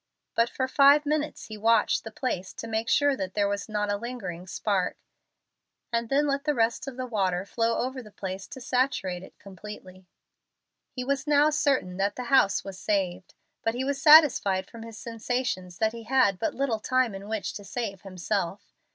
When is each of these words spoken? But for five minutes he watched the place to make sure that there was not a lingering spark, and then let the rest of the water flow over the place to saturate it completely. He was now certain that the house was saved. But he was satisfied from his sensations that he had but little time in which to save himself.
But 0.33 0.49
for 0.49 0.67
five 0.67 1.05
minutes 1.05 1.45
he 1.45 1.59
watched 1.59 2.03
the 2.03 2.09
place 2.09 2.53
to 2.53 2.65
make 2.67 2.89
sure 2.89 3.15
that 3.15 3.35
there 3.35 3.47
was 3.47 3.69
not 3.69 3.91
a 3.91 3.97
lingering 3.97 4.47
spark, 4.47 4.97
and 5.93 6.09
then 6.09 6.25
let 6.25 6.43
the 6.45 6.55
rest 6.55 6.87
of 6.87 6.97
the 6.97 7.05
water 7.05 7.45
flow 7.45 7.77
over 7.77 8.01
the 8.01 8.09
place 8.09 8.47
to 8.47 8.61
saturate 8.61 9.21
it 9.21 9.37
completely. 9.37 10.07
He 10.89 11.03
was 11.03 11.27
now 11.27 11.51
certain 11.51 11.97
that 11.97 12.15
the 12.15 12.23
house 12.33 12.63
was 12.63 12.79
saved. 12.79 13.35
But 13.61 13.75
he 13.75 13.83
was 13.83 14.01
satisfied 14.01 14.65
from 14.67 14.81
his 14.81 14.97
sensations 14.97 15.77
that 15.77 15.93
he 15.93 16.01
had 16.05 16.39
but 16.39 16.55
little 16.55 16.79
time 16.79 17.13
in 17.13 17.29
which 17.29 17.53
to 17.53 17.63
save 17.63 18.01
himself. 18.01 18.73